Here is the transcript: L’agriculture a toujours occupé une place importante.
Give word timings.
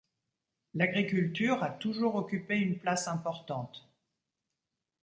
L’agriculture 0.73 1.61
a 1.61 1.69
toujours 1.69 2.15
occupé 2.15 2.57
une 2.57 2.79
place 2.79 3.07
importante. 3.07 3.87